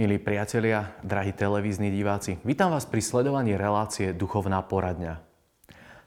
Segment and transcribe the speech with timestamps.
[0.00, 5.20] Milí priatelia, drahí televízni diváci, vítam vás pri sledovaní relácie Duchovná poradňa.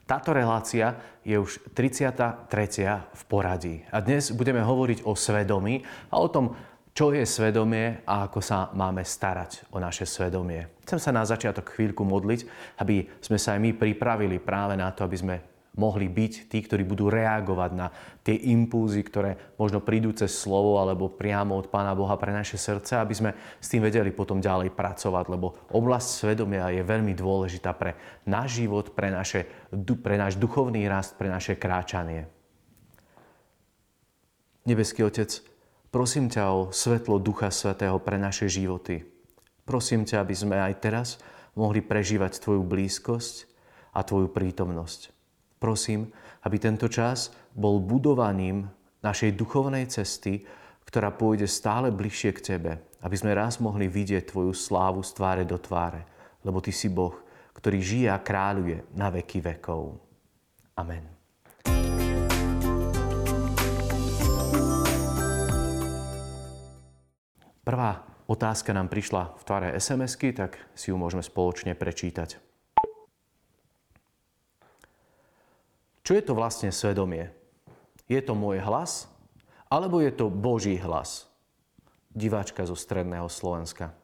[0.02, 2.50] Táto relácia je už 33.
[2.90, 6.58] v poradí a dnes budeme hovoriť o svedomí a o tom,
[6.90, 10.74] čo je svedomie a ako sa máme starať o naše svedomie.
[10.82, 12.50] Chcem sa na začiatok chvíľku modliť,
[12.82, 16.86] aby sme sa aj my pripravili práve na to, aby sme mohli byť tí, ktorí
[16.86, 17.90] budú reagovať na
[18.22, 22.98] tie impulzy, ktoré možno prídu cez slovo alebo priamo od Pána Boha pre naše srdce,
[22.98, 27.98] aby sme s tým vedeli potom ďalej pracovať, lebo oblasť svedomia je veľmi dôležitá pre
[28.26, 32.30] náš život, pre, naše, pre náš duchovný rast, pre naše kráčanie.
[34.64, 35.44] Nebeský Otec,
[35.92, 39.04] prosím ťa o svetlo Ducha Svetého pre naše životy.
[39.68, 41.08] Prosím ťa, aby sme aj teraz
[41.52, 43.48] mohli prežívať Tvoju blízkosť
[43.92, 45.13] a Tvoju prítomnosť.
[45.58, 46.12] Prosím,
[46.44, 48.68] aby tento čas bol budovaním
[49.04, 50.44] našej duchovnej cesty,
[50.88, 52.72] ktorá pôjde stále bližšie k Tebe,
[53.04, 56.04] aby sme raz mohli vidieť Tvoju slávu z tváre do tváre,
[56.44, 57.16] lebo Ty si Boh,
[57.56, 60.00] ktorý žije a kráľuje na veky vekov.
[60.76, 61.04] Amen.
[67.64, 72.53] Prvá otázka nám prišla v tvare SMS-ky, tak si ju môžeme spoločne prečítať.
[76.04, 77.32] Čo je to vlastne svedomie?
[78.12, 79.08] Je to môj hlas?
[79.72, 81.24] Alebo je to Boží hlas?
[82.12, 83.96] Diváčka zo Stredného Slovenska.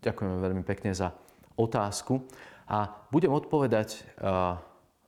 [0.00, 1.12] Ďakujeme veľmi pekne za
[1.60, 2.24] otázku.
[2.64, 4.00] A budem odpovedať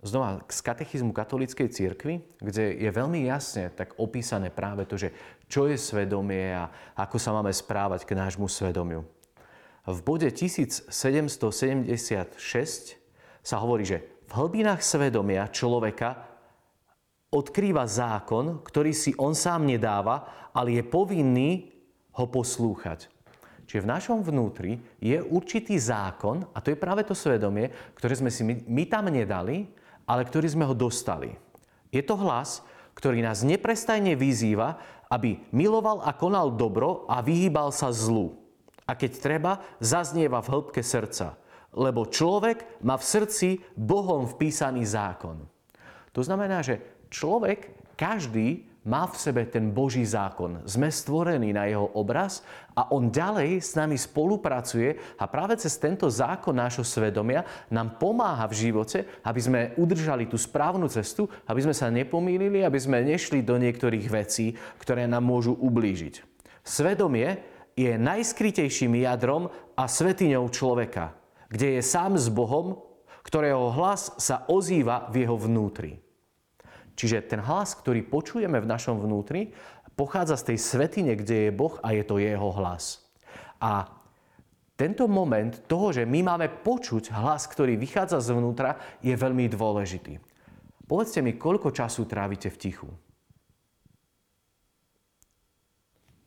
[0.05, 5.17] znova z katechizmu katolíckej cirkvi, kde je veľmi jasne tak opísané práve to, že
[5.49, 9.01] čo je svedomie a ako sa máme správať k nášmu svedomiu.
[9.89, 10.93] V bode 1776
[13.41, 16.21] sa hovorí, že v hlbinách svedomia človeka
[17.33, 21.73] odkrýva zákon, ktorý si on sám nedáva, ale je povinný
[22.13, 23.09] ho poslúchať.
[23.69, 28.33] Čiže v našom vnútri je určitý zákon, a to je práve to svedomie, ktoré sme
[28.33, 29.69] si my, my tam nedali,
[30.09, 31.37] ale ktorý sme ho dostali.
[31.89, 32.65] Je to hlas,
[32.97, 38.37] ktorý nás neprestajne vyzýva, aby miloval a konal dobro a vyhýbal sa zlu.
[38.89, 41.37] A keď treba, zaznieva v hĺbke srdca
[41.77, 45.45] lebo človek má v srdci Bohom vpísaný zákon.
[46.17, 46.81] To znamená, že
[47.13, 50.65] človek, každý má v sebe ten Boží zákon.
[50.65, 52.41] Sme stvorení na jeho obraz
[52.73, 58.49] a on ďalej s nami spolupracuje a práve cez tento zákon nášho svedomia nám pomáha
[58.49, 63.45] v živote, aby sme udržali tú správnu cestu, aby sme sa nepomýlili, aby sme nešli
[63.45, 66.25] do niektorých vecí, ktoré nám môžu ublížiť.
[66.65, 67.45] Svedomie
[67.77, 71.18] je najskrytejším jadrom a svetiňou človeka
[71.49, 72.81] kde je sám s Bohom,
[73.25, 76.01] ktorého hlas sa ozýva v jeho vnútri.
[76.99, 79.53] Čiže ten hlas, ktorý počujeme v našom vnútri,
[79.95, 83.05] pochádza z tej svetine, kde je Boh a je to jeho hlas.
[83.59, 83.91] A
[84.79, 90.23] tento moment toho, že my máme počuť hlas, ktorý vychádza zvnútra, je veľmi dôležitý.
[90.87, 92.89] Povedzte mi, koľko času trávite v tichu?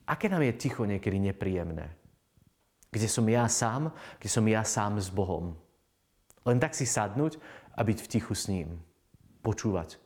[0.04, 2.01] Aké nám je ticho niekedy nepríjemné?
[2.92, 5.56] Kde som ja sám, kde som ja sám s Bohom.
[6.44, 7.40] Len tak si sadnúť
[7.74, 8.84] a byť v tichu s ním.
[9.42, 9.98] Počúvať.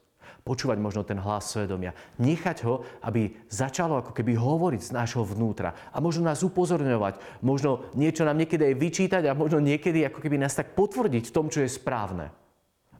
[0.45, 1.97] Počúvať možno ten hlas svedomia.
[2.21, 5.73] Nechať ho, aby začalo ako keby hovoriť z nášho vnútra.
[5.89, 7.41] A možno nás upozorňovať.
[7.41, 11.33] Možno niečo nám niekedy aj vyčítať a možno niekedy ako keby nás tak potvrdiť v
[11.33, 12.29] tom, čo je správne.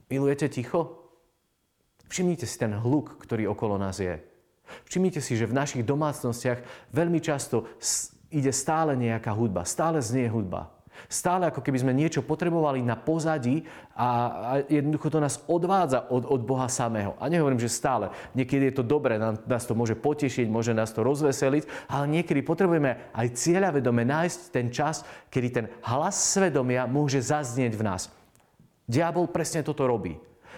[0.09, 1.05] Milujete ticho?
[2.09, 4.17] Všimnite si ten hluk, ktorý okolo nás je.
[4.89, 7.69] Všimnite si, že v našich domácnostiach veľmi často
[8.35, 10.75] ide stále nejaká hudba, stále znie hudba.
[11.11, 16.41] Stále ako keby sme niečo potrebovali na pozadí a, jednoducho to nás odvádza od, od
[16.47, 17.19] Boha samého.
[17.19, 18.09] A nehovorím, že stále.
[18.31, 23.11] Niekedy je to dobré, nás to môže potešiť, môže nás to rozveseliť, ale niekedy potrebujeme
[23.11, 28.07] aj cieľavedome nájsť ten čas, kedy ten hlas svedomia môže zaznieť v nás.
[28.87, 30.15] Diabol presne toto robí.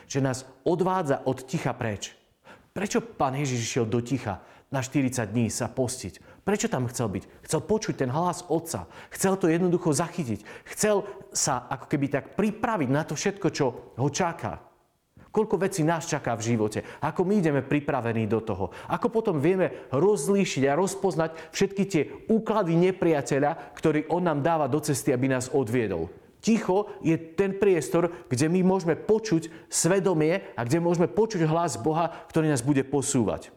[0.08, 2.16] Že nás odvádza od ticha preč.
[2.72, 4.40] Prečo pán Ježiš išiel do ticha
[4.72, 6.37] na 40 dní sa postiť?
[6.48, 7.24] Prečo tam chcel byť?
[7.44, 8.88] Chcel počuť ten hlas otca.
[9.12, 10.48] Chcel to jednoducho zachytiť.
[10.72, 11.04] Chcel
[11.36, 14.64] sa ako keby tak pripraviť na to všetko, čo ho čaká.
[15.28, 16.88] Koľko vecí nás čaká v živote.
[17.04, 18.72] Ako my ideme pripravení do toho.
[18.88, 24.80] Ako potom vieme rozlíšiť a rozpoznať všetky tie úklady nepriateľa, ktorý on nám dáva do
[24.80, 26.08] cesty, aby nás odviedol.
[26.40, 32.08] Ticho je ten priestor, kde my môžeme počuť svedomie a kde môžeme počuť hlas Boha,
[32.32, 33.57] ktorý nás bude posúvať.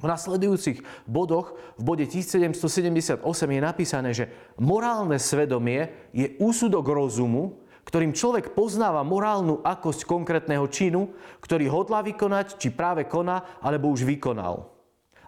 [0.00, 8.16] V nasledujúcich bodoch, v bode 1778 je napísané, že morálne svedomie je úsudok rozumu, ktorým
[8.16, 11.12] človek poznáva morálnu akosť konkrétneho činu,
[11.44, 14.72] ktorý hodlá vykonať, či práve koná, alebo už vykonal.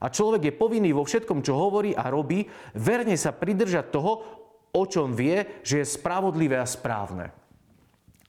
[0.03, 4.13] A človek je povinný vo všetkom, čo hovorí a robí, verne sa pridržať toho,
[4.73, 7.42] o čom vie, že je spravodlivé a správne.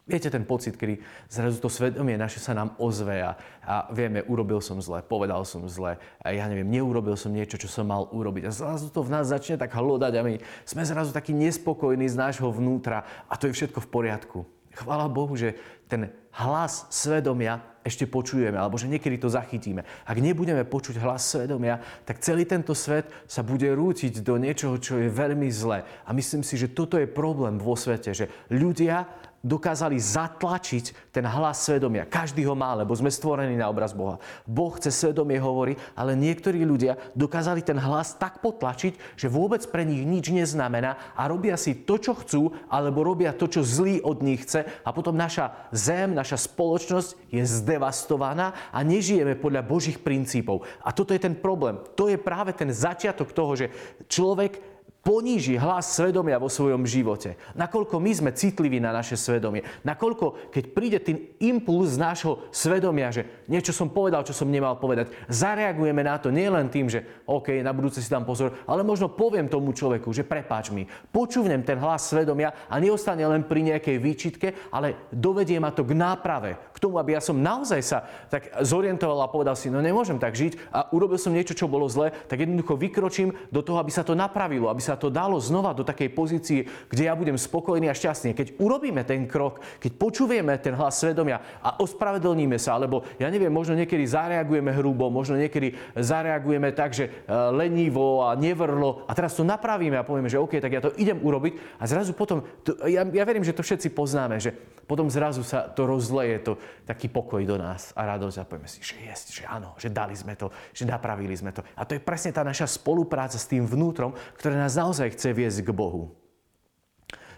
[0.04, 1.00] Viete ten pocit, kedy
[1.32, 5.64] zrazu to svedomie naše sa nám ozve a, a vieme, urobil som zle, povedal som
[5.72, 8.44] zle, a ja neviem, neurobil som niečo, čo som mal urobiť.
[8.44, 12.20] A zrazu to v nás začne tak hlodať a my sme zrazu takí nespokojní z
[12.20, 14.40] nášho vnútra a to je všetko v poriadku.
[14.76, 15.56] Chvála Bohu, že
[15.88, 19.86] ten hlas svedomia ešte počujeme, alebo že niekedy to zachytíme.
[20.04, 25.00] Ak nebudeme počuť hlas svedomia, tak celý tento svet sa bude rútiť do niečoho, čo
[25.00, 25.88] je veľmi zlé.
[26.04, 29.06] A myslím si, že toto je problém vo svete, že ľudia
[29.44, 32.08] dokázali zatlačiť ten hlas svedomia.
[32.08, 34.18] Každý ho má, lebo sme stvorení na obraz Boha.
[34.48, 39.84] Boh chce svedomie hovorí, ale niektorí ľudia dokázali ten hlas tak potlačiť, že vôbec pre
[39.84, 44.24] nich nič neznamená a robia si to, čo chcú, alebo robia to, čo zlý od
[44.24, 50.64] nich chce a potom naša zem, naša spoločnosť je zdevastovaná a nežijeme podľa Božích princípov.
[50.80, 51.84] A toto je ten problém.
[52.00, 53.68] To je práve ten začiatok toho, že
[54.08, 54.73] človek
[55.04, 57.36] poníži hlas svedomia vo svojom živote.
[57.60, 59.62] Nakoľko my sme citliví na naše svedomie.
[59.84, 64.80] Nakoľko, keď príde ten impuls z nášho svedomia, že niečo som povedal, čo som nemal
[64.80, 69.12] povedať, zareagujeme na to nielen tým, že OK, na budúce si dám pozor, ale možno
[69.12, 70.88] poviem tomu človeku, že prepáč mi.
[71.12, 75.92] Počúvnem ten hlas svedomia a neostane len pri nejakej výčitke, ale dovedie ma to k
[75.92, 80.16] náprave, k tomu, aby ja som naozaj sa tak zorientoval a povedal si, no nemôžem
[80.16, 83.92] tak žiť a urobil som niečo, čo bolo zle, tak jednoducho vykročím do toho, aby
[83.92, 87.34] sa to napravilo, aby sa sa to dalo znova do takej pozície, kde ja budem
[87.34, 88.38] spokojný a šťastný.
[88.38, 93.50] Keď urobíme ten krok, keď počujeme ten hlas svedomia a ospravedlníme sa, alebo ja neviem,
[93.50, 99.34] možno niekedy zareagujeme hrubo, možno niekedy zareagujeme tak, že e, lenivo a nevrlo a teraz
[99.34, 102.78] to napravíme a povieme, že OK, tak ja to idem urobiť a zrazu potom, to,
[102.86, 104.54] ja, ja verím, že to všetci poznáme, že
[104.86, 106.54] potom zrazu sa to rozleje, to
[106.86, 110.14] taký pokoj do nás a radosť a povieme si, že jest, že áno, že dali
[110.14, 111.64] sme to, že napravili sme to.
[111.74, 115.60] A to je presne tá naša spolupráca s tým vnútrom, ktoré nás naozaj chce viesť
[115.64, 116.12] k Bohu.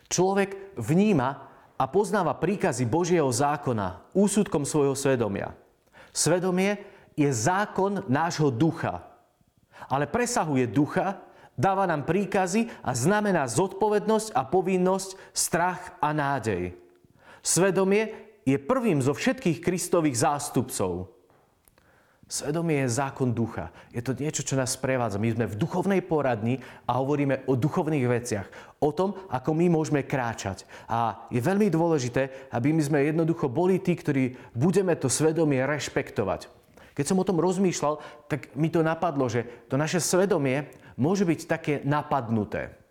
[0.10, 1.46] Človek vníma
[1.78, 5.54] a poznáva príkazy Božieho zákona úsudkom svojho svedomia.
[6.10, 6.82] Svedomie
[7.14, 9.06] je zákon nášho ducha,
[9.86, 11.22] ale presahuje ducha,
[11.54, 16.74] dáva nám príkazy a znamená zodpovednosť a povinnosť, strach a nádej.
[17.46, 21.15] Svedomie je prvým zo všetkých Kristových zástupcov.
[22.26, 23.70] Svedomie je zákon ducha.
[23.94, 25.22] Je to niečo, čo nás sprevádza.
[25.22, 26.58] My sme v duchovnej poradni
[26.90, 28.48] a hovoríme o duchovných veciach.
[28.82, 30.66] O tom, ako my môžeme kráčať.
[30.90, 36.50] A je veľmi dôležité, aby my sme jednoducho boli tí, ktorí budeme to svedomie rešpektovať.
[36.98, 40.66] Keď som o tom rozmýšľal, tak mi to napadlo, že to naše svedomie
[40.98, 42.85] môže byť také napadnuté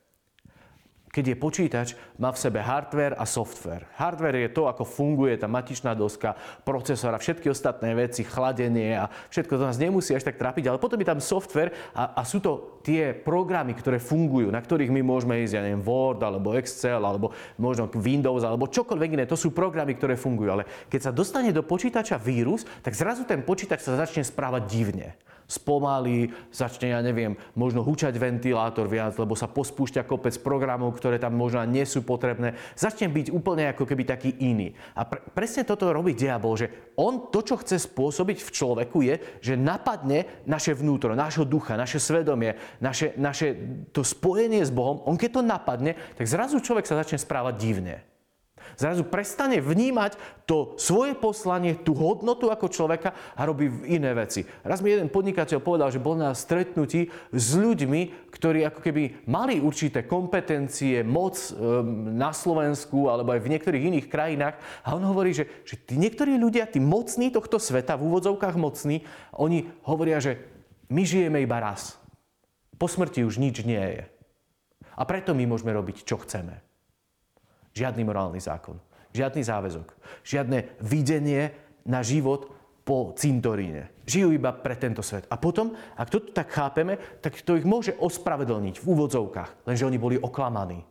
[1.15, 1.89] keď je počítač,
[2.19, 3.87] má v sebe hardware a software.
[3.95, 6.35] Hardware je to, ako funguje tá matičná doska,
[6.67, 10.83] procesor a všetky ostatné veci, chladenie a všetko to nás nemusí až tak trápiť, ale
[10.83, 15.07] potom je tam software a, a sú to tie programy, ktoré fungujú, na ktorých my
[15.07, 17.31] môžeme ísť, ja neviem, Word alebo Excel alebo
[17.63, 19.25] možno Windows alebo čokoľvek iné.
[19.31, 20.51] To sú programy, ktoré fungujú.
[20.51, 25.15] Ale keď sa dostane do počítača vírus, tak zrazu ten počítač sa začne správať divne
[25.45, 31.37] spomalí, začne, ja neviem, možno hučať ventilátor viac, lebo sa pospúšťa kopec programov, ktoré tam
[31.37, 32.57] možno nie sú potrebné.
[32.73, 34.73] Začne byť úplne ako keby taký iný.
[34.97, 39.15] A pre, presne toto robí diabol, že on to, čo chce spôsobiť v človeku je,
[39.43, 43.59] že napadne naše vnútro, nášho ducha, naše svedomie, naše, naše
[43.91, 45.03] to spojenie s Bohom.
[45.05, 48.14] On keď to napadne, tak zrazu človek sa začne správať divne.
[48.75, 54.45] Zrazu prestane vnímať to svoje poslanie, tú hodnotu ako človeka a robí iné veci.
[54.61, 59.63] Raz mi jeden podnikateľ povedal, že bol na stretnutí s ľuďmi, ktorí ako keby mali
[59.63, 61.39] určité kompetencie, moc
[62.13, 64.57] na Slovensku alebo aj v niektorých iných krajinách.
[64.85, 69.07] A on hovorí, že, že tí niektorí ľudia, tí mocní tohto sveta, v úvodzovkách mocní,
[69.39, 70.43] oni hovoria, že
[70.93, 71.97] my žijeme iba raz.
[72.77, 74.05] Po smrti už nič nie je.
[74.95, 76.59] A preto my môžeme robiť, čo chceme.
[77.75, 78.79] Žiadny morálny zákon,
[79.11, 79.89] žiadny záväzok,
[80.23, 81.51] žiadne videnie
[81.83, 82.49] na život
[82.87, 83.91] po cintoríne.
[84.05, 85.27] Žijú iba pre tento svet.
[85.33, 89.99] A potom, ak to tak chápeme, tak to ich môže ospravedlniť v úvodzovkách, lenže oni
[89.99, 90.85] boli oklamaní.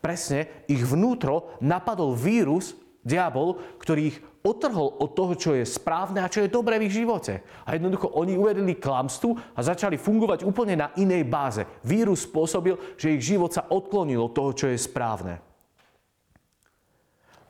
[0.00, 2.72] Presne ich vnútro napadol vírus,
[3.04, 6.96] diabol, ktorý ich otrhol od toho, čo je správne a čo je dobré v ich
[6.96, 7.44] živote.
[7.68, 11.64] A jednoducho oni uvedeli klamstvu a začali fungovať úplne na inej báze.
[11.84, 15.40] Vírus spôsobil, že ich život sa odklonil od toho, čo je správne.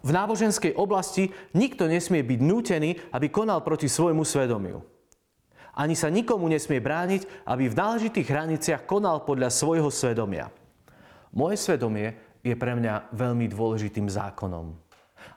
[0.04, 4.84] V náboženskej oblasti nikto nesmie byť nútený, aby konal proti svojmu svedomiu.
[5.74, 10.52] Ani sa nikomu nesmie brániť, aby v náležitých hraniciach konal podľa svojho svedomia.
[11.34, 14.76] Moje svedomie je pre mňa veľmi dôležitým zákonom.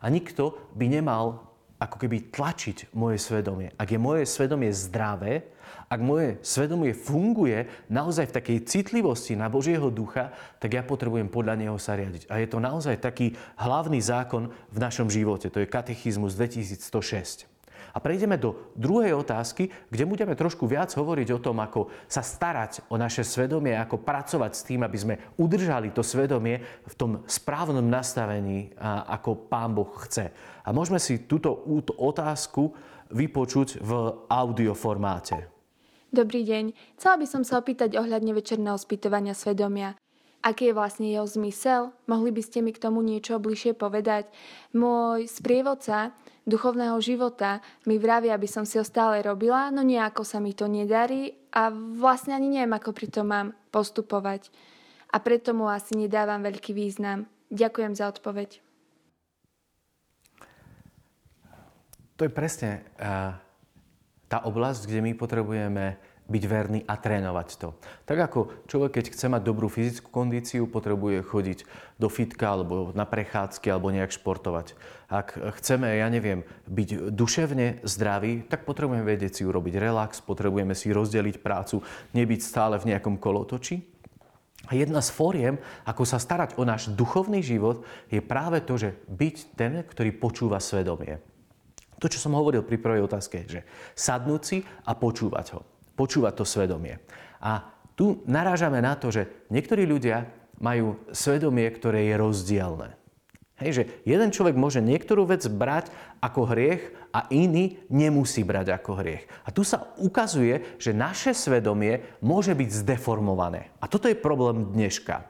[0.04, 3.74] A nikto by nemal ako keby tlačiť moje svedomie.
[3.78, 5.46] Ak je moje svedomie zdravé,
[5.88, 11.56] ak moje svedomie funguje naozaj v takej citlivosti na Božieho ducha, tak ja potrebujem podľa
[11.56, 12.28] Neho sa riadiť.
[12.28, 15.48] A je to naozaj taký hlavný zákon v našom živote.
[15.48, 17.57] To je katechizmus 2106.
[17.94, 22.90] A prejdeme do druhej otázky, kde budeme trošku viac hovoriť o tom, ako sa starať
[22.90, 27.86] o naše svedomie, ako pracovať s tým, aby sme udržali to svedomie v tom správnom
[27.86, 28.74] nastavení,
[29.08, 30.34] ako Pán Boh chce.
[30.66, 31.54] A môžeme si túto
[31.98, 32.76] otázku
[33.08, 33.92] vypočuť v
[34.28, 35.48] audioformáte.
[36.08, 36.72] Dobrý deň.
[36.96, 39.96] Chcela by som sa opýtať ohľadne večerného spýtovania svedomia.
[40.40, 41.92] Aký je vlastne jeho zmysel?
[42.08, 44.32] Mohli by ste mi k tomu niečo bližšie povedať?
[44.72, 46.16] Môj sprievodca
[46.48, 50.72] duchovného života mi vraví, aby som si ho stále robila, no nejako sa mi to
[50.72, 54.48] nedarí a vlastne ani neviem, ako pri tom mám postupovať.
[55.12, 57.28] A preto mu asi nedávam veľký význam.
[57.52, 58.64] Ďakujem za odpoveď.
[62.18, 63.38] To je presne uh,
[64.26, 67.70] tá oblasť, kde my potrebujeme byť verný a trénovať to.
[68.04, 71.60] Tak ako človek, keď chce mať dobrú fyzickú kondíciu, potrebuje chodiť
[71.96, 74.76] do fitka alebo na prechádzky alebo nejak športovať.
[75.08, 80.92] Ak chceme, ja neviem, byť duševne zdraví, tak potrebujeme vedieť si urobiť relax, potrebujeme si
[80.92, 81.80] rozdeliť prácu,
[82.12, 83.88] nebyť stále v nejakom kolotoči.
[84.68, 85.56] A jedna z fóriem,
[85.88, 90.60] ako sa starať o náš duchovný život, je práve to, že byť ten, ktorý počúva
[90.60, 91.24] svedomie.
[92.04, 93.64] To, čo som hovoril pri prvej otázke, že
[93.96, 97.02] sadnúť si a počúvať ho počúvať to svedomie.
[97.42, 97.66] A
[97.98, 100.30] tu narážame na to, že niektorí ľudia
[100.62, 102.90] majú svedomie, ktoré je rozdielne.
[103.58, 105.90] Hej, že jeden človek môže niektorú vec brať
[106.22, 109.26] ako hriech a iný nemusí brať ako hriech.
[109.44, 113.74] A tu sa ukazuje, že naše svedomie môže byť zdeformované.
[113.82, 115.26] A toto je problém dneška.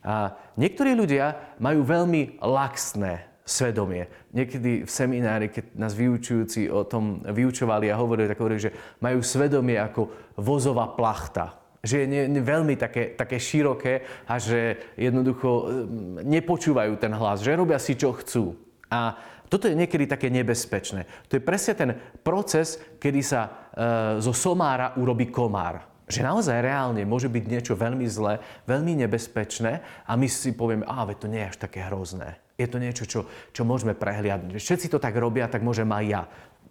[0.00, 4.06] A niektorí ľudia majú veľmi laxné svedomie.
[4.30, 9.20] Niekedy v seminári, keď nás vyučujúci o tom vyučovali a hovorili, tak hovorili, že majú
[9.24, 11.58] svedomie ako vozová plachta.
[11.80, 15.68] Že je ne, ne, veľmi také, také široké a že jednoducho hm,
[16.28, 18.52] nepočúvajú ten hlas, že robia si, čo chcú.
[18.92, 19.16] A
[19.50, 21.26] toto je niekedy také nebezpečné.
[21.26, 21.90] To je presne ten
[22.22, 23.50] proces, kedy sa e,
[24.22, 30.12] zo somára urobí komár že naozaj reálne môže byť niečo veľmi zlé, veľmi nebezpečné a
[30.18, 32.42] my si povieme, a to nie je až také hrozné.
[32.60, 33.20] Je to niečo, čo,
[33.56, 34.60] čo môžeme prehliadnúť.
[34.60, 36.22] Všetci to tak robia, tak môžem aj ja.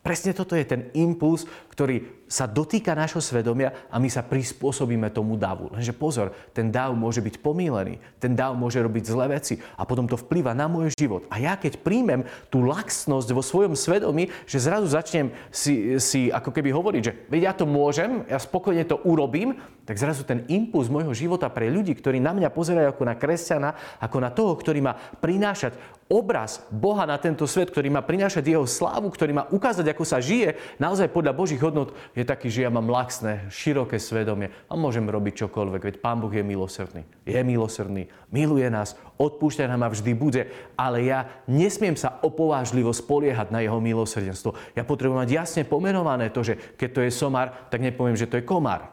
[0.10, 5.38] Presne toto je ten impuls, ktorý sa dotýka nášho svedomia a my sa prispôsobíme tomu
[5.38, 5.70] davu.
[5.70, 10.10] Lenže pozor, ten dav môže byť pomílený, ten dav môže robiť zlé veci a potom
[10.10, 11.30] to vplýva na môj život.
[11.30, 16.58] A ja keď príjmem tú laxnosť vo svojom svedomí, že zrazu začnem si, si ako
[16.58, 20.90] keby hovoriť, že veď ja to môžem, ja spokojne to urobím, tak zrazu ten impuls
[20.90, 23.70] môjho života pre ľudí, ktorí na mňa pozerajú ako na kresťana,
[24.02, 25.78] ako na toho, ktorý má prinášať
[26.10, 30.20] obraz Boha na tento svet, ktorý má prinášať jeho slávu, ktorý má ukázať, ako sa
[30.20, 35.08] žije naozaj podľa Božích hodnot, je taký, že ja mám laxné, široké svedomie a môžem
[35.08, 37.08] robiť čokoľvek, veď Pán Boh je milosrdný.
[37.24, 43.52] Je milosrdný, miluje nás, odpúšťa nám a vždy bude, ale ja nesmiem sa opovážlivo spoliehať
[43.52, 44.56] na jeho milosrdenstvo.
[44.76, 48.40] Ja potrebujem mať jasne pomenované to, že keď to je somár, tak nepoviem, že to
[48.40, 48.92] je komár.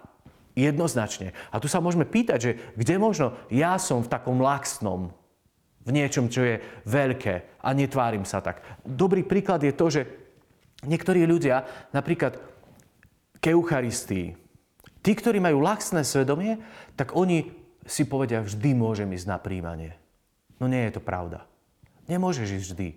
[0.57, 1.37] Jednoznačne.
[1.53, 5.13] A tu sa môžeme pýtať, že kde možno ja som v takom laxnom,
[5.87, 8.59] v niečom, čo je veľké a netvárim sa tak.
[8.83, 10.26] Dobrý príklad je to, že
[10.85, 11.65] niektorí ľudia
[11.95, 12.37] napríklad
[13.41, 14.37] k Eucharistii,
[15.01, 16.59] tí, ktorí majú laxné svedomie,
[16.99, 17.49] tak oni
[17.87, 19.95] si povedia, vždy môžem ísť na príjmanie.
[20.59, 21.47] No nie je to pravda.
[22.11, 22.89] Nemôžeš ísť vždy.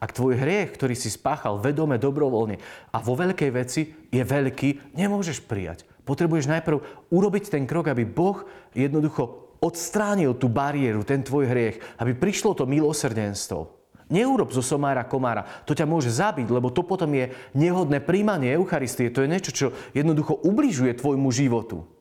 [0.00, 2.56] Ak tvoj hriech, ktorý si spáchal vedome, dobrovoľne
[2.90, 8.46] a vo veľkej veci je veľký, nemôžeš prijať potrebuješ najprv urobiť ten krok, aby Boh
[8.72, 13.85] jednoducho odstránil tú bariéru, ten tvoj hriech, aby prišlo to milosrdenstvo.
[14.06, 15.42] Neurob zo somára komára.
[15.66, 19.10] To ťa môže zabiť, lebo to potom je nehodné príjmanie Eucharistie.
[19.10, 21.95] To je niečo, čo jednoducho ubližuje tvojmu životu.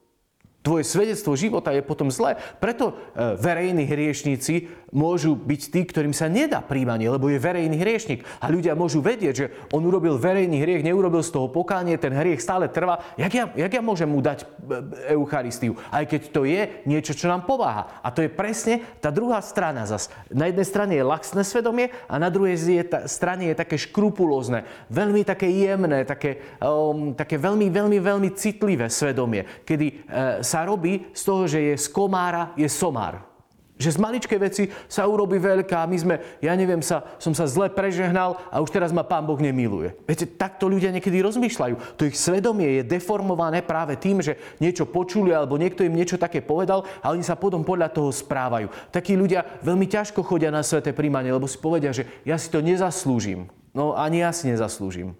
[0.66, 2.42] Tvoje svedectvo života je potom zlé.
[2.58, 8.26] Preto e, verejní hriešníci môžu byť tí, ktorým sa nedá príjmanie, lebo je verejný hriešnik.
[8.42, 12.42] A ľudia môžu vedieť, že on urobil verejný hriech, neurobil z toho pokánie, ten hriech
[12.42, 12.98] stále trvá.
[13.14, 14.46] Jak ja, jak ja môžem mu dať e,
[15.14, 15.78] Eucharistiu?
[15.94, 18.02] Aj keď to je niečo, čo nám pomáha.
[18.02, 20.10] A to je presne tá druhá strana zas.
[20.34, 22.58] Na jednej strane je laxné svedomie a na druhej
[23.06, 29.44] strane je také škrupulózne, veľmi také jemné, také, um, také veľmi, veľmi, veľmi citlivé svedomie,
[29.62, 33.36] kedy uh, sa robí z toho, že je z komára, je somár.
[33.76, 35.84] Že z maličkej veci sa urobí veľká.
[35.84, 39.36] My sme, ja neviem, sa, som sa zle prežehnal a už teraz ma Pán Boh
[39.36, 39.92] nemiluje.
[40.08, 42.00] Viete, takto ľudia niekedy rozmýšľajú.
[42.00, 46.40] To ich svedomie je deformované práve tým, že niečo počuli alebo niekto im niečo také
[46.40, 48.72] povedal a oni sa potom podľa toho správajú.
[48.96, 52.64] Takí ľudia veľmi ťažko chodia na sveté príjmanie, lebo si povedia, že ja si to
[52.64, 53.52] nezaslúžim.
[53.76, 55.20] No ani ja si nezaslúžim.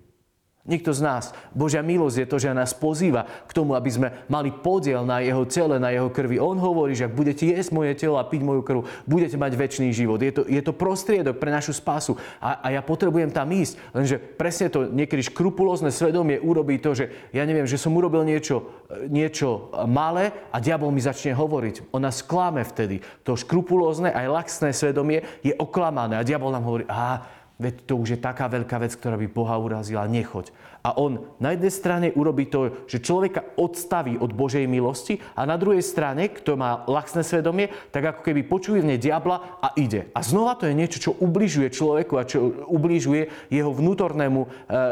[0.66, 1.30] Nikto z nás.
[1.54, 5.46] Božia milosť je to, že nás pozýva k tomu, aby sme mali podiel na jeho
[5.46, 6.42] tele, na jeho krvi.
[6.42, 9.94] On hovorí, že ak budete jesť moje telo a piť moju krv, budete mať väčší
[9.94, 10.18] život.
[10.18, 12.18] Je to, je to prostriedok pre našu spásu.
[12.42, 13.78] A, a ja potrebujem tam ísť.
[13.94, 18.66] Lenže presne to niekedy škrupulózne svedomie urobí to, že ja neviem, že som urobil niečo,
[19.06, 21.94] niečo malé a diabol mi začne hovoriť.
[21.94, 23.06] On nás klame vtedy.
[23.22, 28.10] To škrupulózne aj laxné svedomie je oklamané a diabol nám hovorí, aha, Veď to už
[28.16, 30.52] je taká veľká vec, ktorá by Boha urazila, nechoď.
[30.86, 35.58] A on na jednej strane urobí to, že človeka odstaví od Božej milosti a na
[35.58, 40.14] druhej strane, kto má laxné svedomie, tak ako keby počuje v nej diabla a ide.
[40.14, 44.48] A znova to je niečo, čo ubližuje človeku a čo ubližuje jeho vnútornému e,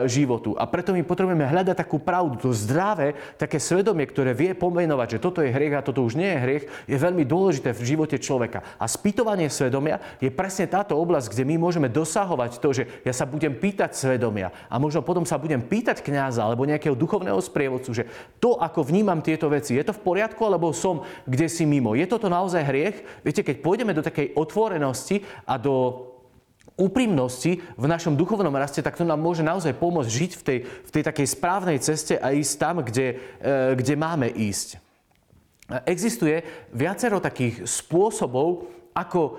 [0.10, 0.58] životu.
[0.58, 5.22] A preto my potrebujeme hľadať takú pravdu, to zdravé, také svedomie, ktoré vie pomenovať, že
[5.22, 8.66] toto je hriech a toto už nie je hriech, je veľmi dôležité v živote človeka.
[8.82, 13.30] A spýtovanie svedomia je presne táto oblasť, kde my môžeme dosahovať to, že ja sa
[13.30, 17.92] budem pýtať svedomia a možno potom sa budem pýtať pýtať kňaza alebo nejakého duchovného sprievodcu,
[17.92, 18.08] že
[18.40, 21.92] to, ako vnímam tieto veci, je to v poriadku, alebo som kde si mimo.
[21.92, 23.04] Je toto naozaj hriech?
[23.20, 26.08] Viete, keď pôjdeme do takej otvorenosti a do
[26.80, 30.90] úprimnosti v našom duchovnom raste, tak to nám môže naozaj pomôcť žiť v tej, v
[30.96, 34.80] tej takej správnej ceste a ísť tam, kde, e, kde máme ísť.
[35.84, 39.32] Existuje viacero takých spôsobov, ako e,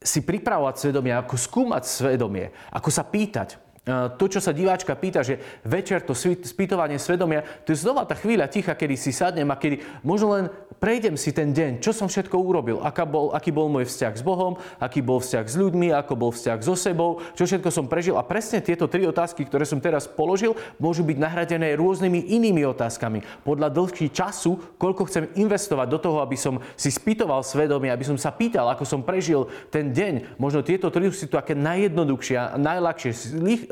[0.00, 3.71] si pripravovať svedomie, ako skúmať svedomie, ako sa pýtať.
[3.82, 8.46] To, čo sa diváčka pýta, že večer to spýtovanie svedomia, to je znova tá chvíľa
[8.46, 10.44] ticha, kedy si sadnem a kedy možno len
[10.78, 14.22] prejdem si ten deň, čo som všetko urobil, aká bol, aký bol môj vzťah s
[14.22, 18.14] Bohom, aký bol vzťah s ľuďmi, ako bol vzťah so sebou, čo všetko som prežil.
[18.14, 23.42] A presne tieto tri otázky, ktoré som teraz položil, môžu byť nahradené rôznymi inými otázkami.
[23.42, 28.14] Podľa dlhší času, koľko chcem investovať do toho, aby som si spýtoval svedomie, aby som
[28.14, 30.38] sa pýtal, ako som prežil ten deň.
[30.38, 33.10] Možno tieto tri sú tu aké najjednoduchšie a najľahšie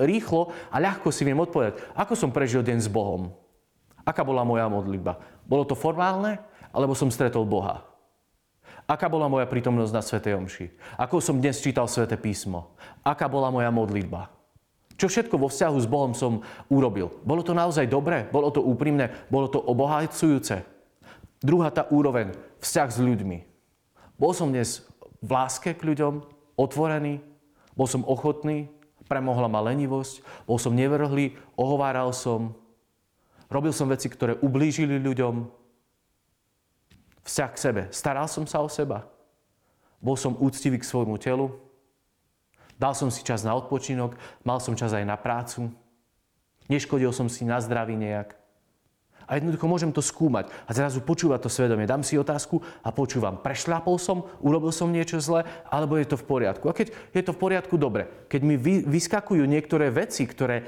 [0.01, 3.33] rýchlo a ľahko si viem odpovedať, ako som prežil deň s Bohom.
[4.03, 5.21] Aká bola moja modlitba?
[5.45, 6.41] Bolo to formálne,
[6.73, 7.85] alebo som stretol Boha?
[8.91, 10.67] Aká bola moja prítomnosť na Svetej Omši?
[10.99, 12.75] Ako som dnes čítal Sveté písmo?
[13.07, 14.33] Aká bola moja modlitba?
[14.99, 17.09] Čo všetko vo vzťahu s Bohom som urobil?
[17.23, 18.27] Bolo to naozaj dobré?
[18.29, 19.15] Bolo to úprimné?
[19.31, 20.67] Bolo to obohajcujúce?
[21.41, 23.39] Druhá tá úroveň, vzťah s ľuďmi.
[24.21, 24.85] Bol som dnes
[25.25, 26.21] v láske k ľuďom,
[26.61, 27.25] otvorený,
[27.73, 28.69] bol som ochotný
[29.11, 32.55] premohla ma lenivosť, bol som nevrhlý, ohováral som,
[33.51, 35.51] robil som veci, ktoré ublížili ľuďom,
[37.27, 39.11] vzťah k sebe, staral som sa o seba,
[39.99, 41.53] bol som úctivý k svojmu telu,
[42.81, 44.15] dal som si čas na odpočinok,
[44.47, 45.69] mal som čas aj na prácu,
[46.71, 48.40] neškodil som si na zdraví nejak,
[49.31, 51.87] a jednoducho môžem to skúmať a zrazu počúvať to svedomie.
[51.87, 53.39] Dám si otázku a počúvam.
[53.39, 56.67] Prešľapol som, urobil som niečo zle, alebo je to v poriadku.
[56.67, 58.27] A keď je to v poriadku, dobre.
[58.27, 60.65] Keď mi vyskakujú niektoré veci, ktoré e,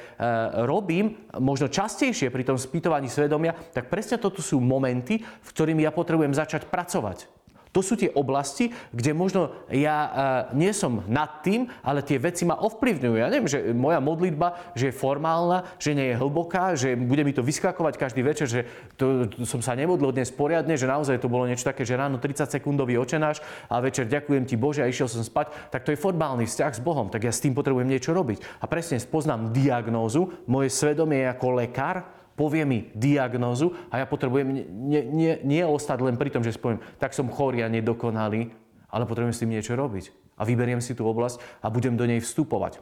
[0.63, 5.91] robím, možno častejšie pri tom spýtovaní svedomia, tak presne toto sú momenty, v ktorými ja
[5.91, 7.42] potrebujem začať pracovať.
[7.73, 10.13] To sú tie oblasti, kde možno ja uh,
[10.53, 13.15] nie som nad tým, ale tie veci ma ovplyvňujú.
[13.17, 17.33] Ja neviem, že moja modlitba, že je formálna, že nie je hlboká, že bude mi
[17.33, 18.69] to vyskakovať každý večer, že
[19.01, 22.21] to, to som sa nemodlil dnes poriadne, že naozaj to bolo niečo také, že ráno
[22.21, 23.41] 30 sekundový očenáš
[23.73, 26.85] a večer ďakujem ti Bože a išiel som spať, tak to je formálny vzťah s
[26.85, 28.61] Bohom, tak ja s tým potrebujem niečo robiť.
[28.61, 34.49] A presne spoznám diagnózu, moje svedomie ako lekár, povie mi diagnózu a ja potrebujem
[34.89, 38.53] nie, nie, nie ostať len pri tom, že spoviem, tak som chorý a nedokonalý,
[38.93, 40.13] ale potrebujem s tým niečo robiť.
[40.37, 42.81] A vyberiem si tú oblasť a budem do nej vstupovať.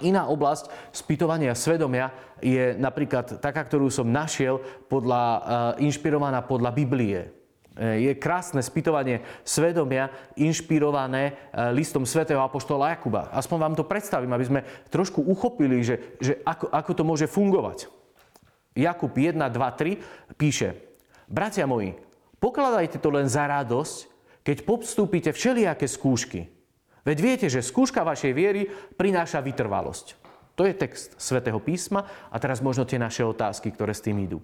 [0.00, 4.58] Iná oblasť spýtovania svedomia je napríklad taká, ktorú som našiel
[4.88, 5.42] podľa, uh,
[5.84, 7.28] inšpirovaná podľa Biblie.
[7.72, 13.28] E, je krásne spýtovanie svedomia inšpirované uh, listom svätého Apoštola Jakuba.
[13.36, 18.01] Aspoň vám to predstavím, aby sme trošku uchopili, že, že ako, ako to môže fungovať.
[18.72, 20.76] Jakub 1, 2, 3 píše,
[21.28, 21.92] bratia moji,
[22.40, 23.96] pokladajte to len za radosť,
[24.42, 26.48] keď podstúpite všelijaké skúšky.
[27.02, 30.18] Veď viete, že skúška vašej viery prináša vytrvalosť.
[30.54, 34.38] To je text svätého písma a teraz možno tie naše otázky, ktoré s tým idú.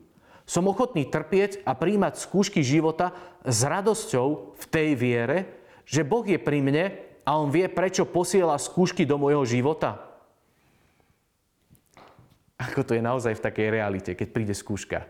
[0.48, 3.12] Som ochotný trpieť a príjmať skúšky života
[3.44, 5.38] s radosťou v tej viere,
[5.84, 6.84] že Boh je pri mne
[7.28, 10.07] a On vie, prečo posiela skúšky do môjho života
[12.58, 15.06] ako to je naozaj v takej realite, keď príde skúška.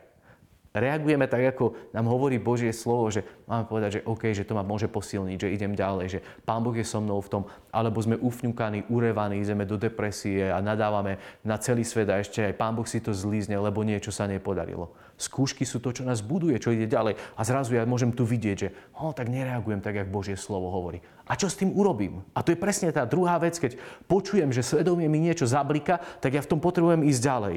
[0.68, 4.60] Reagujeme tak, ako nám hovorí Božie slovo, že máme povedať, že OK, že to ma
[4.60, 8.20] môže posilniť, že idem ďalej, že Pán Boh je so mnou v tom, alebo sme
[8.20, 12.84] ufňukaní, urevaní, ideme do depresie a nadávame na celý svet a ešte aj Pán Boh
[12.84, 14.92] si to zlízne, lebo niečo sa nepodarilo.
[15.18, 17.18] Skúšky sú to, čo nás buduje, čo ide ďalej.
[17.34, 18.70] A zrazu ja môžem tu vidieť, že
[19.02, 21.02] oh, tak nereagujem tak, jak Božie slovo hovorí.
[21.26, 22.22] A čo s tým urobím?
[22.38, 23.74] A to je presne tá druhá vec, keď
[24.06, 27.56] počujem, že svedomie mi niečo zablika, tak ja v tom potrebujem ísť ďalej.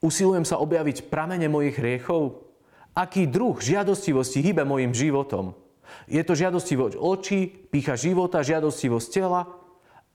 [0.00, 2.48] Usilujem sa objaviť pramene mojich hriechov?
[2.96, 5.52] Aký druh žiadostivosti hýbe mojim životom?
[6.08, 9.44] Je to žiadostivosť očí, pícha života, žiadostivosť tela?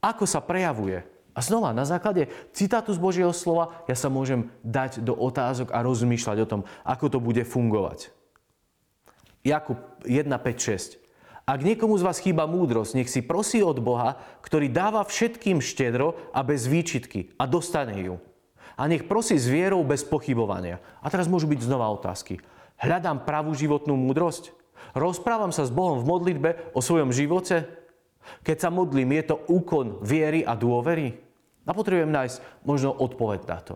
[0.02, 1.15] Ako sa prejavuje?
[1.36, 5.84] A znova, na základe citátu z Božieho slova, ja sa môžem dať do otázok a
[5.84, 8.08] rozmýšľať o tom, ako to bude fungovať.
[9.44, 9.76] Jakub
[10.08, 10.96] 1, 5, 6.
[11.46, 16.18] Ak niekomu z vás chýba múdrosť, nech si prosí od Boha, ktorý dáva všetkým štedro
[16.34, 18.16] a bez výčitky a dostane ju
[18.76, 20.78] a nech prosí s vierou bez pochybovania.
[21.00, 22.44] A teraz môžu byť znova otázky.
[22.76, 24.52] Hľadám pravú životnú múdrosť?
[24.92, 27.64] Rozprávam sa s Bohom v modlitbe o svojom živote?
[28.44, 31.25] Keď sa modlím, je to úkon viery a dôvery?
[31.66, 33.74] A potrebujem nájsť možno odpoveď na to.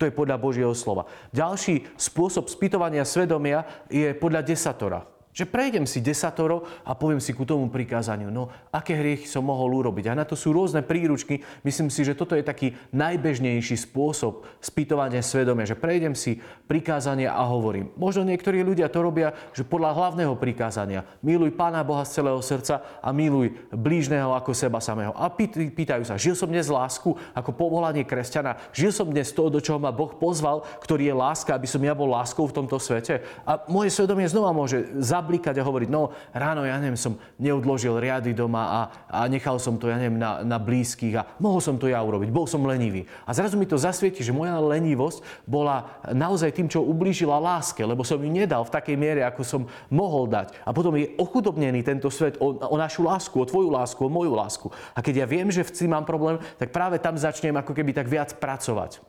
[0.00, 1.06] To je podľa Božieho slova.
[1.30, 5.11] Ďalší spôsob spýtovania svedomia je podľa desatora.
[5.32, 9.80] Že prejdem si desatoro a poviem si ku tomu prikázaniu, no aké hriechy som mohol
[9.80, 10.12] urobiť.
[10.12, 11.40] A na to sú rôzne príručky.
[11.64, 16.36] Myslím si, že toto je taký najbežnejší spôsob spýtovania svedomia, že prejdem si
[16.68, 17.88] prikázania a hovorím.
[17.96, 22.84] Možno niektorí ľudia to robia, že podľa hlavného prikázania miluj Pána Boha z celého srdca
[23.00, 25.16] a miluj blížneho ako seba samého.
[25.16, 29.64] A pýtajú sa, žil som dnes lásku ako povolanie kresťana, žil som dnes to, do
[29.64, 33.24] čoho ma Boh pozval, ktorý je láska, aby som ja bol láskou v tomto svete.
[33.48, 34.84] A moje svedomie znova môže
[35.22, 39.78] zablikať a hovoriť, no ráno, ja neviem, som neodložil riady doma a, a nechal som
[39.78, 43.06] to, ja neviem, na, na blízkych a mohol som to ja urobiť, bol som lenivý.
[43.22, 48.02] A zrazu mi to zasvieti, že moja lenivosť bola naozaj tým, čo ublížila láske, lebo
[48.02, 50.58] som ju nedal v takej miere, ako som mohol dať.
[50.66, 54.34] A potom je ochudobnený tento svet o, o našu lásku, o tvoju lásku, o moju
[54.34, 54.66] lásku.
[54.92, 58.10] A keď ja viem, že v mám problém, tak práve tam začnem ako keby tak
[58.10, 59.04] viac pracovať.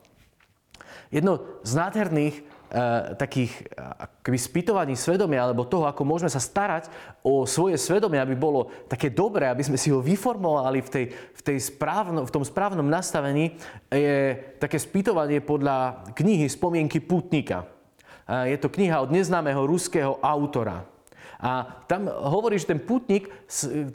[1.08, 2.53] Jedno z nádherných
[3.20, 6.90] takých akoby spýtovaní svedomia, alebo toho, ako môžeme sa starať
[7.22, 11.40] o svoje svedomie, aby bolo také dobré, aby sme si ho vyformovali v, tej, v,
[11.44, 13.54] tej správno, v tom správnom nastavení,
[13.92, 17.68] je také spýtovanie podľa knihy Spomienky putníka.
[18.24, 20.93] Eh, je to kniha od neznámeho ruského autora.
[21.44, 23.28] A tam hovorí, že ten putník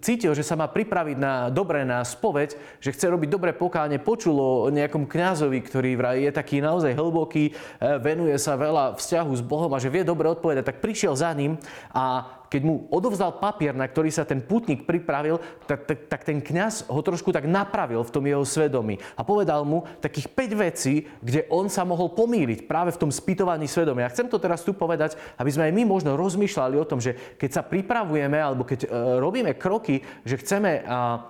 [0.05, 4.37] cítil, že sa má pripraviť na dobre na spoveď, že chce robiť dobré pokáne, počul
[4.37, 7.51] o nejakom kňazovi, ktorý je taký naozaj hlboký, e,
[7.97, 11.57] venuje sa veľa vzťahu s Bohom a že vie dobre odpovedať, tak prišiel za ním
[11.89, 15.37] a keď mu odovzdal papier, na ktorý sa ten putník pripravil,
[15.69, 19.61] tak, tak, tak ten kňaz ho trošku tak napravil v tom jeho svedomí a povedal
[19.63, 24.09] mu takých 5 vecí, kde on sa mohol pomýliť práve v tom spýtovaní svedomia.
[24.09, 27.13] Ja chcem to teraz tu povedať, aby sme aj my možno rozmýšľali o tom, že
[27.37, 28.87] keď sa pripravujeme alebo keď e,
[29.21, 30.81] robíme kroky, že chceme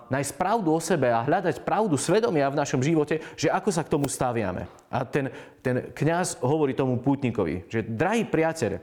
[0.08, 3.92] nájsť pravdu o sebe a hľadať pravdu svedomia v našom živote, že ako sa k
[3.92, 4.72] tomu staviame.
[4.90, 5.30] A ten,
[5.60, 8.82] ten kňaz hovorí tomu pútnikovi, že drahý priateľ,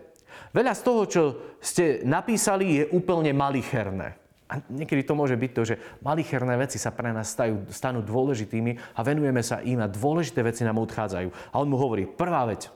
[0.57, 1.23] Veľa z toho, čo
[1.61, 4.17] ste napísali, je úplne malicherné.
[4.49, 8.97] A niekedy to môže byť to, že malicherné veci sa pre nás stajú, stanú dôležitými
[8.97, 11.53] a venujeme sa im a dôležité veci nám odchádzajú.
[11.53, 12.73] A on mu hovorí, prvá vec,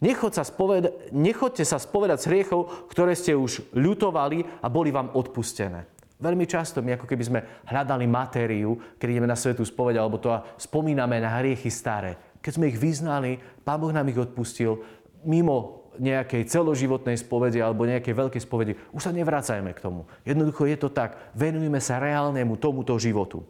[0.00, 5.12] Nechoď sa spoveda- nechoďte sa spovedať z hriechov, ktoré ste už ľutovali a boli vám
[5.12, 5.84] odpustené.
[6.16, 10.32] Veľmi často my ako keby sme hľadali matériu, keď ideme na svetu spovedať, alebo to
[10.32, 12.16] a spomíname na hriechy staré.
[12.40, 14.80] Keď sme ich vyznali, Pán Boh nám ich odpustil,
[15.28, 20.06] mimo nejakej celoživotnej spovedi alebo nejakej veľkej spovedi, už sa nevracajme k tomu.
[20.22, 21.18] Jednoducho je to tak.
[21.34, 23.42] Venujme sa reálnemu tomuto životu.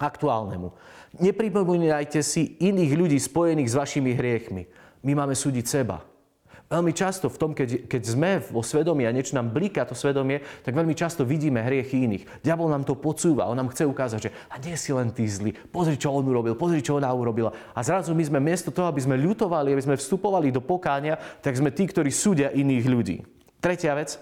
[0.00, 0.72] Aktuálnemu.
[1.20, 4.64] Nepripomínajte si iných ľudí spojených s vašimi hriechmi.
[5.04, 6.07] My máme súdiť seba.
[6.68, 10.44] Veľmi často v tom, keď, keď sme vo svedomí a niečo nám blíka to svedomie,
[10.60, 12.44] tak veľmi často vidíme hriechy iných.
[12.44, 15.56] Diabol nám to podsúva, on nám chce ukázať, že a nie si len ty zlý,
[15.72, 17.56] pozri, čo on urobil, pozri, čo ona urobila.
[17.72, 21.56] A zrazu my sme miesto toho, aby sme ľutovali, aby sme vstupovali do pokánia, tak
[21.56, 23.16] sme tí, ktorí súdia iných ľudí.
[23.64, 24.20] Tretia vec.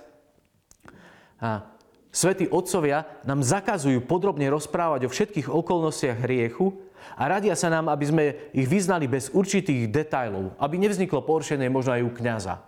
[1.43, 1.77] A
[2.15, 8.05] Svetí otcovia nám zakazujú podrobne rozprávať o všetkých okolnostiach hriechu, a radia sa nám, aby
[8.09, 12.59] sme ich vyznali bez určitých detajlov, aby nevzniklo poršenie možno aj u kniaza.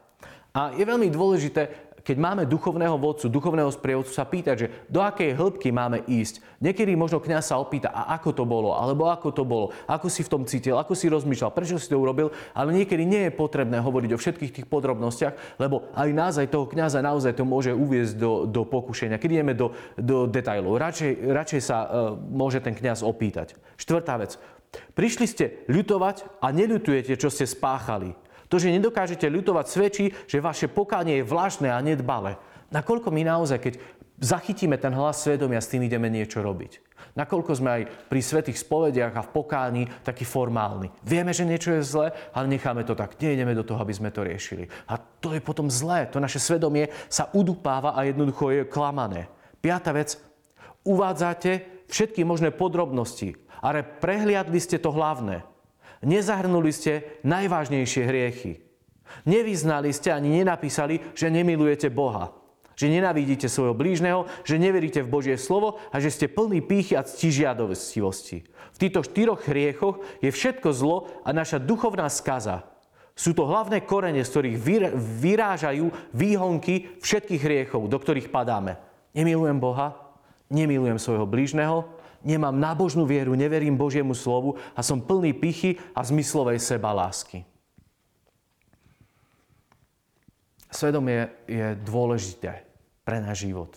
[0.55, 5.37] A je veľmi dôležité, keď máme duchovného vodcu, duchovného sprievodcu, sa pýtať, že do akej
[5.37, 6.41] hĺbky máme ísť.
[6.65, 10.25] Niekedy možno kňaz sa opýta, a ako to bolo, alebo ako to bolo, ako si
[10.25, 13.77] v tom cítil, ako si rozmýšľal, prečo si to urobil, ale niekedy nie je potrebné
[13.85, 18.49] hovoriť o všetkých tých podrobnostiach, lebo aj nás, toho kňaza naozaj to môže uviezť do,
[18.49, 19.21] do pokušenia.
[19.21, 23.53] Keď ideme do, do detailov, radšej, radšej sa uh, môže ten kňaz opýtať.
[23.77, 24.41] Štvrtá vec.
[24.97, 28.17] Prišli ste ľutovať a neľutujete, čo ste spáchali.
[28.49, 32.41] To, že nedokážete ľutovať, svedčí, že vaše pokánie je vlažné a nedbale.
[32.69, 33.75] Nakoľko my naozaj, keď
[34.21, 36.85] zachytíme ten hlas svedomia, s tým ideme niečo robiť.
[37.17, 40.93] Nakoľko sme aj pri svetých spovediach a v pokání takí formálni.
[41.03, 43.19] Vieme, že niečo je zlé, ale necháme to tak.
[43.19, 44.71] Nejdeme do toho, aby sme to riešili.
[44.87, 46.07] A to je potom zlé.
[46.15, 49.27] To naše svedomie sa udupáva a jednoducho je klamané.
[49.59, 50.15] Piatá vec.
[50.87, 55.43] Uvádzate všetky možné podrobnosti, ale prehliadli ste to hlavné.
[56.03, 58.53] Nezahrnuli ste najvážnejšie hriechy.
[59.25, 62.31] Nevyznali ste ani nenapísali, že nemilujete Boha.
[62.79, 67.03] Že nenavidíte svojho blížneho, že neveríte v Božie slovo a že ste plní pýchy a
[67.03, 68.47] ctižiadostivosti.
[68.47, 72.63] V týchto štyroch hriechoch je všetko zlo a naša duchovná skaza.
[73.19, 74.57] Sú to hlavné korene, z ktorých
[74.95, 78.79] vyrážajú výhonky všetkých hriechov, do ktorých padáme.
[79.11, 80.15] Nemilujem Boha,
[80.47, 81.83] nemilujem svojho blížneho,
[82.23, 87.47] nemám nábožnú vieru, neverím Božiemu slovu a som plný pichy a zmyslovej seba lásky.
[90.69, 92.65] Svedomie je dôležité
[93.03, 93.73] pre náš život.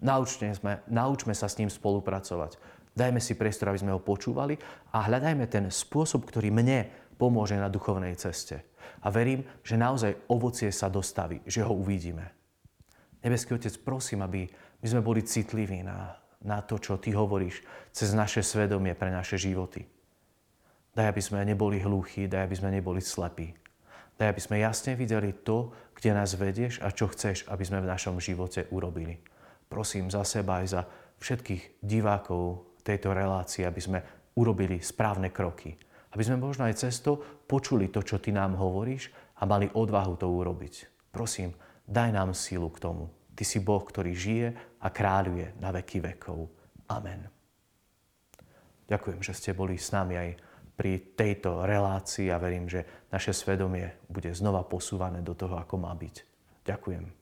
[0.00, 2.56] Naučme, sme, naučme sa s ním spolupracovať.
[2.96, 4.56] Dajme si priestor, aby sme ho počúvali
[4.96, 6.88] a hľadajme ten spôsob, ktorý mne
[7.20, 8.64] pomôže na duchovnej ceste.
[9.04, 12.32] A verím, že naozaj ovocie sa dostaví, že ho uvidíme.
[13.20, 14.48] Nebeský Otec, prosím, aby
[14.80, 17.60] my sme boli citliví na, na to, čo Ty hovoríš
[17.92, 19.84] cez naše svedomie pre naše životy.
[20.90, 23.54] Daj, aby sme neboli hluchí, daj, aby sme neboli slepí.
[24.16, 27.90] Daj, aby sme jasne videli to, kde nás vedieš a čo chceš, aby sme v
[27.90, 29.20] našom živote urobili.
[29.70, 30.82] Prosím za seba aj za
[31.20, 33.98] všetkých divákov tejto relácie, aby sme
[34.34, 35.76] urobili správne kroky.
[36.10, 40.26] Aby sme možno aj cesto počuli to, čo Ty nám hovoríš a mali odvahu to
[40.26, 40.74] urobiť.
[41.14, 41.54] Prosím,
[41.86, 43.19] daj nám sílu k tomu.
[43.40, 44.52] Ty si Boh, ktorý žije
[44.84, 46.44] a kráľuje na veky vekov.
[46.92, 47.24] Amen.
[48.84, 50.30] Ďakujem, že ste boli s nami aj
[50.76, 55.96] pri tejto relácii a verím, že naše svedomie bude znova posúvané do toho, ako má
[55.96, 56.16] byť.
[56.68, 57.19] Ďakujem.